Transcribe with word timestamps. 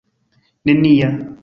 nenia 0.65 1.11